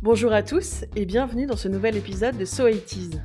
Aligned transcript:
Bonjour 0.00 0.32
à 0.32 0.44
tous 0.44 0.84
et 0.94 1.06
bienvenue 1.06 1.46
dans 1.46 1.56
ce 1.56 1.66
nouvel 1.66 1.96
épisode 1.96 2.38
de 2.38 2.44
So 2.44 2.66
80 2.68 3.18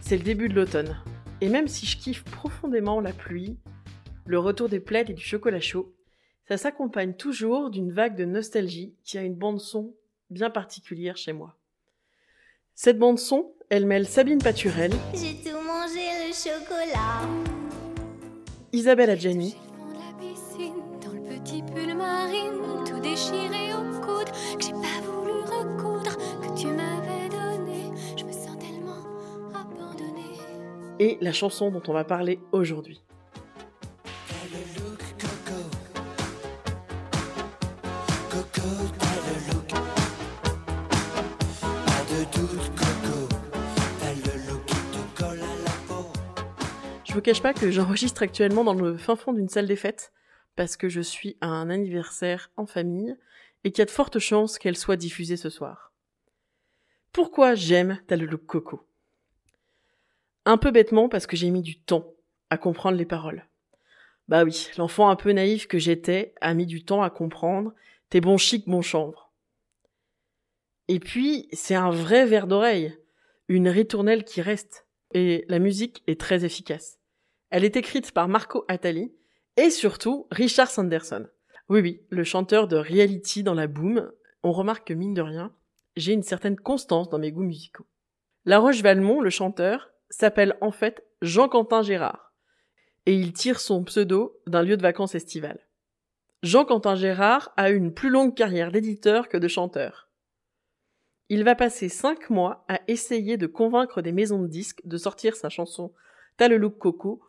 C'est 0.00 0.16
le 0.16 0.22
début 0.22 0.48
de 0.48 0.54
l'automne, 0.54 0.96
et 1.42 1.48
même 1.50 1.68
si 1.68 1.84
je 1.84 1.98
kiffe 1.98 2.24
profondément 2.24 3.00
la 3.02 3.12
pluie, 3.12 3.58
le 4.24 4.38
retour 4.38 4.70
des 4.70 4.80
plaids 4.80 5.04
et 5.08 5.12
du 5.12 5.22
chocolat 5.22 5.60
chaud, 5.60 5.92
ça 6.48 6.56
s'accompagne 6.56 7.12
toujours 7.12 7.68
d'une 7.68 7.92
vague 7.92 8.16
de 8.16 8.24
nostalgie 8.24 8.94
qui 9.04 9.18
a 9.18 9.22
une 9.22 9.34
bande 9.34 9.60
son 9.60 9.94
bien 10.30 10.48
particulière 10.48 11.18
chez 11.18 11.34
moi. 11.34 11.58
Cette 12.74 12.98
bande 12.98 13.18
son, 13.18 13.52
elle 13.68 13.84
mêle 13.84 14.06
Sabine 14.06 14.42
Paturel, 14.42 14.92
J'ai 15.12 15.34
tout 15.34 15.58
mangé 15.66 16.08
le 16.26 16.32
chocolat. 16.32 17.28
Isabelle 18.72 19.10
Adjani, 19.10 19.54
Dans 19.78 19.98
la 19.98 20.18
piscine, 20.18 20.82
dans 21.04 21.12
le 21.12 21.38
petit 21.38 21.62
pull 21.62 21.94
marine, 21.94 22.84
tout 22.86 23.00
déchiré 23.00 23.74
au 23.74 24.00
coude, 24.00 24.30
que 24.58 24.64
j'ai 24.64 24.72
pas 24.72 25.00
voulu 25.02 25.11
et 31.02 31.18
la 31.20 31.32
chanson 31.32 31.72
dont 31.72 31.82
on 31.88 31.92
va 31.92 32.04
parler 32.04 32.38
aujourd'hui. 32.52 33.02
Je 47.04 47.14
vous 47.14 47.20
cache 47.20 47.42
pas 47.42 47.52
que 47.52 47.72
j'enregistre 47.72 48.22
actuellement 48.22 48.62
dans 48.62 48.72
le 48.72 48.96
fin 48.96 49.16
fond 49.16 49.32
d'une 49.32 49.48
salle 49.48 49.66
des 49.66 49.74
fêtes 49.74 50.12
parce 50.54 50.76
que 50.76 50.88
je 50.88 51.00
suis 51.00 51.36
à 51.40 51.48
un 51.48 51.68
anniversaire 51.68 52.52
en 52.56 52.66
famille 52.66 53.16
et 53.64 53.72
qu'il 53.72 53.80
y 53.80 53.82
a 53.82 53.86
de 53.86 53.90
fortes 53.90 54.20
chances 54.20 54.56
qu'elle 54.56 54.76
soit 54.76 54.96
diffusée 54.96 55.36
ce 55.36 55.50
soir. 55.50 55.92
Pourquoi 57.10 57.56
j'aime 57.56 57.98
T'as 58.06 58.16
coco? 58.36 58.86
Un 60.44 60.56
peu 60.56 60.70
bêtement 60.70 61.08
parce 61.08 61.26
que 61.26 61.36
j'ai 61.36 61.50
mis 61.50 61.62
du 61.62 61.80
temps 61.80 62.14
à 62.50 62.58
comprendre 62.58 62.98
les 62.98 63.06
paroles. 63.06 63.46
Bah 64.28 64.44
oui, 64.44 64.68
l'enfant 64.78 65.08
un 65.08 65.16
peu 65.16 65.32
naïf 65.32 65.66
que 65.66 65.78
j'étais 65.78 66.34
a 66.40 66.54
mis 66.54 66.66
du 66.66 66.84
temps 66.84 67.02
à 67.02 67.10
comprendre 67.10 67.74
T'es 68.10 68.20
bon 68.20 68.36
chic, 68.36 68.68
bon 68.68 68.82
chanvre. 68.82 69.32
Et 70.88 71.00
puis, 71.00 71.48
c'est 71.52 71.74
un 71.74 71.90
vrai 71.90 72.26
verre 72.26 72.46
d'oreille, 72.46 72.94
une 73.48 73.68
ritournelle 73.68 74.24
qui 74.24 74.42
reste, 74.42 74.86
et 75.12 75.46
la 75.48 75.58
musique 75.58 76.02
est 76.06 76.20
très 76.20 76.44
efficace. 76.44 76.98
Elle 77.48 77.64
est 77.64 77.76
écrite 77.76 78.12
par 78.12 78.28
Marco 78.28 78.64
Attali 78.68 79.14
et 79.56 79.70
surtout 79.70 80.26
Richard 80.30 80.70
Sanderson. 80.70 81.26
Oui, 81.68 81.80
oui, 81.80 82.02
le 82.10 82.24
chanteur 82.24 82.68
de 82.68 82.76
reality 82.76 83.42
dans 83.42 83.54
la 83.54 83.66
boom. 83.66 84.10
On 84.42 84.52
remarque 84.52 84.88
que 84.88 84.94
mine 84.94 85.14
de 85.14 85.22
rien, 85.22 85.54
j'ai 85.96 86.12
une 86.12 86.22
certaine 86.22 86.56
constance 86.56 87.08
dans 87.08 87.18
mes 87.18 87.32
goûts 87.32 87.44
musicaux. 87.44 87.86
La 88.44 88.58
Roche-Valmont, 88.58 89.20
le 89.20 89.30
chanteur, 89.30 89.91
s'appelle 90.12 90.56
en 90.60 90.70
fait 90.70 91.04
Jean-Quentin 91.22 91.82
Gérard. 91.82 92.32
Et 93.06 93.14
il 93.14 93.32
tire 93.32 93.58
son 93.58 93.82
pseudo 93.82 94.40
d'un 94.46 94.62
lieu 94.62 94.76
de 94.76 94.82
vacances 94.82 95.16
estival. 95.16 95.58
Jean-Quentin 96.42 96.94
Gérard 96.94 97.52
a 97.56 97.70
une 97.70 97.92
plus 97.92 98.10
longue 98.10 98.34
carrière 98.34 98.70
d'éditeur 98.70 99.28
que 99.28 99.36
de 99.36 99.48
chanteur. 99.48 100.08
Il 101.28 101.44
va 101.44 101.54
passer 101.54 101.88
cinq 101.88 102.30
mois 102.30 102.64
à 102.68 102.80
essayer 102.88 103.36
de 103.36 103.46
convaincre 103.46 104.02
des 104.02 104.12
maisons 104.12 104.42
de 104.42 104.46
disques 104.46 104.82
de 104.84 104.96
sortir 104.96 105.34
sa 105.34 105.48
chanson 105.48 105.92
T'as 106.36 106.48
le 106.48 106.56
look 106.56 106.78
coco 106.78 107.22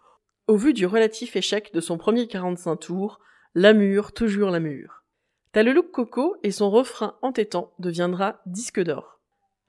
au 0.47 0.57
vu 0.57 0.73
du 0.73 0.85
relatif 0.85 1.35
échec 1.35 1.73
de 1.73 1.79
son 1.79 1.97
premier 1.97 2.27
45 2.27 2.75
tours, 2.75 3.19
L'amour, 3.55 4.13
toujours 4.13 4.49
l'amour. 4.49 5.03
T'as 5.51 5.61
le 5.61 5.73
look 5.73 5.91
coco 5.91 6.35
et 6.41 6.49
son 6.49 6.71
refrain 6.71 7.15
entêtant 7.21 7.71
deviendra 7.77 8.41
disque 8.47 8.81
d'or. 8.81 9.19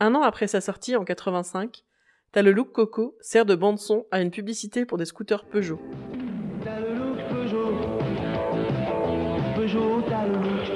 Un 0.01 0.15
an 0.15 0.23
après 0.23 0.47
sa 0.47 0.63
sortie 0.63 0.97
en 0.97 1.05
85, 1.05 1.85
T'as 2.35 2.43
le 2.43 2.51
look 2.51 2.73
coco 2.73 3.17
sert 3.21 3.47
de 3.47 3.55
bande-son 3.55 4.07
à 4.11 4.21
une 4.21 4.33
publicité 4.33 4.85
pour 4.85 4.99
des 4.99 5.05
scooters 5.05 5.45
Peugeot. 5.45 5.79
T'as 6.65 6.81
le 6.81 6.93
look 6.93 7.17
Peugeot. 7.31 7.71
Peugeot, 9.55 10.03
t'as 10.09 10.27
le 10.27 10.33
look. 10.33 10.67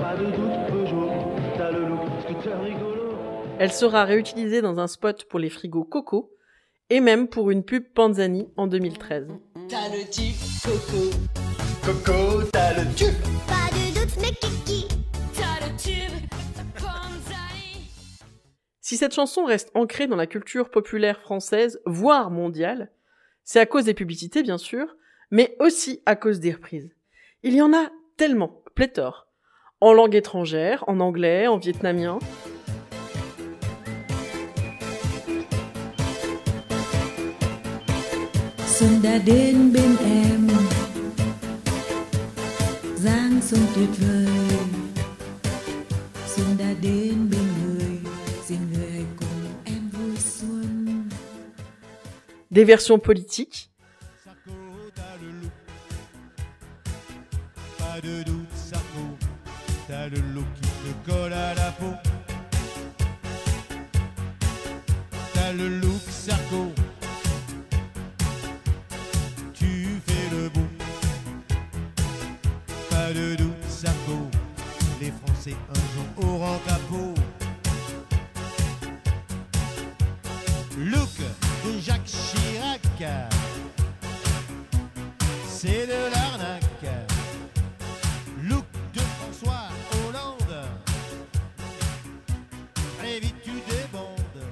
Pas 0.00 0.16
de 0.16 0.24
doute, 0.24 0.72
Peugeot. 0.72 1.08
T'as 1.56 1.70
le 1.70 1.86
look. 1.86 2.00
Scooter 2.24 2.60
rigolo. 2.60 3.14
Elle 3.60 3.70
sera 3.70 4.04
réutilisée 4.04 4.60
dans 4.60 4.80
un 4.80 4.88
spot 4.88 5.22
pour 5.22 5.38
les 5.38 5.50
frigos 5.50 5.84
Coco 5.84 6.32
et 6.90 6.98
même 6.98 7.28
pour 7.28 7.52
une 7.52 7.62
pub 7.62 7.84
Panzani 7.94 8.48
en 8.56 8.66
2013. 8.66 9.28
T'as 9.68 9.88
le 9.96 10.04
type 10.10 10.34
Coco. 10.64 11.10
Coco, 11.84 12.42
t'as 12.50 12.72
le 12.72 12.92
tube. 12.96 13.14
Pas 13.46 13.70
de 13.70 14.00
doute, 14.00 14.16
mais 14.20 14.32
kiki. 14.32 14.88
T'as 15.32 15.64
le 15.64 15.76
tube. 15.76 16.27
Si 18.88 18.96
cette 18.96 19.12
chanson 19.12 19.44
reste 19.44 19.70
ancrée 19.74 20.06
dans 20.06 20.16
la 20.16 20.26
culture 20.26 20.70
populaire 20.70 21.20
française, 21.20 21.78
voire 21.84 22.30
mondiale, 22.30 22.90
c'est 23.44 23.60
à 23.60 23.66
cause 23.66 23.84
des 23.84 23.92
publicités 23.92 24.42
bien 24.42 24.56
sûr, 24.56 24.96
mais 25.30 25.54
aussi 25.60 26.00
à 26.06 26.16
cause 26.16 26.40
des 26.40 26.52
reprises. 26.52 26.88
Il 27.42 27.54
y 27.54 27.60
en 27.60 27.74
a 27.74 27.90
tellement, 28.16 28.62
pléthore. 28.74 29.26
En 29.82 29.92
langue 29.92 30.14
étrangère, 30.14 30.84
en 30.86 31.00
anglais, 31.00 31.46
en 31.48 31.58
vietnamien. 31.58 32.18
Des 52.50 52.64
versions 52.64 52.98
politiques. 52.98 53.70
Pas 57.78 58.00
de 58.00 58.22
doute, 58.22 58.48
Sarko, 58.54 59.18
t'as 59.86 60.08
le 60.08 60.16
look 60.34 60.46
qui 60.54 60.68
te 60.68 61.10
colle 61.10 61.32
à 61.32 61.52
la 61.54 61.72
peau. 61.72 61.92
T'as 65.34 65.52
le 65.52 65.68
look, 65.80 66.00
Sarko. 66.08 66.72
Tu 69.52 70.00
fais 70.06 70.30
le 70.34 70.48
beau. 70.48 70.66
Pas 72.88 73.12
de 73.12 73.36
doute, 73.36 73.64
Sarko. 73.68 74.30
Les 75.00 75.10
Français 75.10 75.56
un 75.70 75.87
C'est 85.46 85.86
de 85.86 86.12
l'arnaque. 86.12 86.64
Look 88.42 88.64
de 88.92 89.00
François 89.00 89.68
Hollande. 90.08 90.66
Très 92.98 93.20
vite 93.20 93.36
tu 93.44 93.50
débandes. 93.50 94.42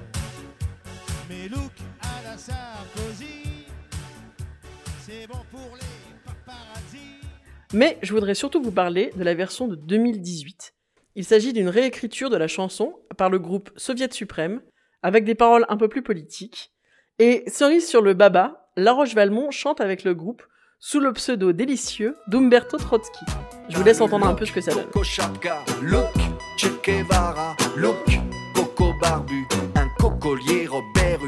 Mais 1.29 1.49
look 1.49 1.71
à 2.01 2.23
la 2.23 2.37
Sarkozy. 2.37 3.65
C'est 5.05 5.27
bon 5.27 5.43
pour 5.51 5.75
les 5.75 5.87
mais 7.73 7.97
je 8.01 8.13
voudrais 8.13 8.33
surtout 8.33 8.61
vous 8.61 8.71
parler 8.71 9.11
de 9.17 9.23
la 9.25 9.33
version 9.33 9.67
de 9.67 9.75
2018. 9.75 10.73
Il 11.15 11.25
s'agit 11.25 11.51
d'une 11.51 11.67
réécriture 11.67 12.29
de 12.29 12.37
la 12.37 12.47
chanson 12.47 12.95
par 13.17 13.29
le 13.29 13.39
groupe 13.39 13.71
Soviet 13.75 14.13
Suprême, 14.13 14.61
avec 15.03 15.25
des 15.25 15.35
paroles 15.35 15.65
un 15.67 15.75
peu 15.75 15.89
plus 15.89 16.01
politiques. 16.01 16.71
Et 17.19 17.43
cerise 17.47 17.87
sur 17.87 18.03
le 18.03 18.13
baba, 18.13 18.69
La 18.75 18.93
Roche-Valmont 18.93 19.49
chante 19.49 19.81
avec 19.81 20.03
le 20.03 20.13
groupe 20.13 20.43
sous 20.79 20.99
le 20.99 21.11
pseudo 21.13 21.51
délicieux 21.51 22.15
d'Umberto 22.27 22.77
Trotsky. 22.77 23.25
Je 23.69 23.75
vous 23.75 23.83
laisse 23.83 24.01
entendre 24.01 24.27
un 24.27 24.35
peu 24.35 24.45
ce 24.45 24.51
que 24.51 24.61
ça 24.61 24.71
donne. 24.71 24.85
Coco 24.85 25.03
Chapka, 25.03 25.63
look, 25.81 26.13
Che 26.59 26.67
Guevara, 26.83 27.57
look, 27.75 28.19
Coco 28.53 28.93
Barbu, 29.01 29.47
un 29.73 29.89
cocolier 29.97 30.67
Robert 30.67 31.21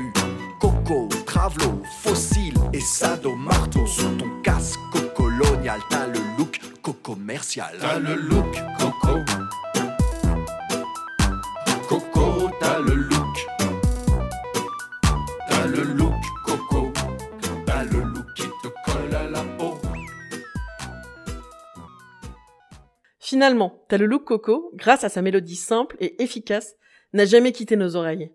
Coco, 0.61 1.09
Travelo, 1.25 1.81
fossile 2.03 2.53
et 2.71 2.81
sado 2.81 3.35
marteau 3.35 3.87
sur 3.87 4.15
ton 4.17 4.29
casque 4.43 4.79
colonial. 5.15 5.79
T'as 5.89 6.05
le 6.05 6.19
look 6.37 6.59
co-commercial. 6.83 7.75
T'as 7.81 7.97
le 7.97 8.13
look 8.13 8.59
Coco. 8.77 9.17
Coco, 11.87 12.51
t'as 12.59 12.77
le 12.77 12.93
look. 12.93 13.58
T'as 15.59 15.67
le 15.67 15.83
Coco. 16.45 16.93
T'as 17.65 17.83
qui 18.33 18.43
te 18.43 18.67
colle 18.85 19.13
à 19.13 19.29
la 19.29 19.43
peau. 19.57 19.77
Finalement, 23.19 23.83
T'as 23.89 23.97
le 23.97 24.05
look 24.05 24.23
Coco, 24.23 24.71
grâce 24.75 25.03
à 25.03 25.09
sa 25.09 25.21
mélodie 25.21 25.57
simple 25.57 25.97
et 25.99 26.23
efficace, 26.23 26.77
n'a 27.11 27.25
jamais 27.25 27.51
quitté 27.51 27.75
nos 27.75 27.97
oreilles. 27.97 28.31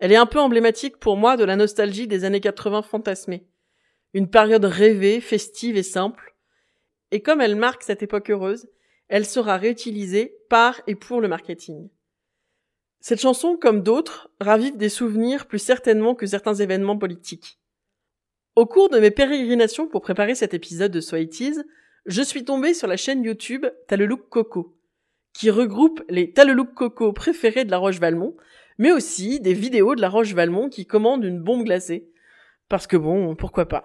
Elle 0.00 0.10
est 0.10 0.16
un 0.16 0.26
peu 0.26 0.40
emblématique 0.40 0.96
pour 0.96 1.16
moi 1.16 1.36
de 1.36 1.44
la 1.44 1.54
nostalgie 1.54 2.08
des 2.08 2.24
années 2.24 2.40
80 2.40 2.82
fantasmées. 2.82 3.46
Une 4.12 4.28
période 4.28 4.64
rêvée, 4.64 5.20
festive 5.20 5.76
et 5.76 5.84
simple. 5.84 6.34
Et 7.12 7.22
comme 7.22 7.40
elle 7.40 7.54
marque 7.54 7.84
cette 7.84 8.02
époque 8.02 8.30
heureuse, 8.30 8.66
Elle 9.06 9.24
sera 9.24 9.56
réutilisée 9.56 10.36
par 10.48 10.82
et 10.88 10.96
pour 10.96 11.20
le 11.20 11.28
marketing. 11.28 11.90
Cette 13.00 13.20
chanson, 13.20 13.56
comme 13.56 13.82
d'autres, 13.82 14.30
ravive 14.40 14.76
des 14.76 14.88
souvenirs 14.88 15.46
plus 15.46 15.58
certainement 15.58 16.14
que 16.14 16.26
certains 16.26 16.54
événements 16.54 16.98
politiques. 16.98 17.58
Au 18.56 18.66
cours 18.66 18.88
de 18.88 18.98
mes 18.98 19.10
pérégrinations 19.10 19.86
pour 19.86 20.00
préparer 20.00 20.34
cet 20.34 20.54
épisode 20.54 20.92
de 20.92 21.00
So 21.00 21.16
It 21.16 21.40
Is, 21.40 21.54
je 22.06 22.22
suis 22.22 22.44
tombée 22.44 22.72
sur 22.72 22.88
la 22.88 22.96
chaîne 22.96 23.22
YouTube 23.22 23.66
T'as 23.86 23.96
le 23.96 24.06
look 24.06 24.28
coco, 24.28 24.76
qui 25.34 25.50
regroupe 25.50 26.02
les 26.08 26.32
T'as 26.32 26.44
le 26.44 26.52
look 26.52 26.72
coco 26.74 27.12
préférés 27.12 27.64
de 27.64 27.70
la 27.70 27.78
Roche-Valmont, 27.78 28.36
mais 28.78 28.92
aussi 28.92 29.40
des 29.40 29.54
vidéos 29.54 29.94
de 29.94 30.00
la 30.00 30.08
Roche-Valmont 30.08 30.68
qui 30.68 30.86
commandent 30.86 31.24
une 31.24 31.42
bombe 31.42 31.64
glacée. 31.64 32.08
Parce 32.68 32.86
que 32.86 32.96
bon, 32.96 33.34
pourquoi 33.36 33.66
pas. 33.66 33.84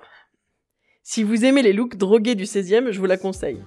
Si 1.03 1.23
vous 1.23 1.45
aimez 1.45 1.63
les 1.63 1.73
looks 1.73 1.97
drogués 1.97 2.35
du 2.35 2.45
16e, 2.45 2.91
je 2.91 2.99
vous 2.99 3.05
la 3.05 3.17
conseille. 3.17 3.61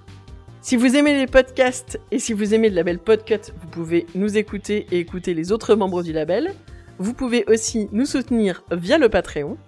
Si 0.65 0.75
vous 0.77 0.95
aimez 0.95 1.15
les 1.15 1.27
podcasts 1.27 1.99
et 2.09 2.17
si 2.17 2.33
vous 2.33 2.55
aimez 2.55 2.69
le 2.69 2.75
label 2.75 2.97
Podcut, 2.97 3.51
vous 3.61 3.67
pouvez 3.67 4.07
nous 4.15 4.35
écouter 4.35 4.87
et 4.89 4.97
écouter 4.97 5.35
les 5.35 5.51
autres 5.51 5.75
membres 5.75 6.01
du 6.01 6.11
label. 6.11 6.55
Vous 6.97 7.13
pouvez 7.13 7.45
aussi 7.45 7.87
nous 7.91 8.07
soutenir 8.07 8.63
via 8.71 8.97
le 8.97 9.07
Patreon. 9.07 9.59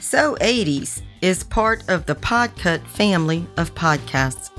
So 0.00 0.36
80s 0.36 1.02
is 1.20 1.42
part 1.42 1.78
of 1.88 2.06
the 2.06 2.14
Podcut 2.14 2.78
family 2.86 3.42
of 3.56 3.74
podcasts. 3.74 4.53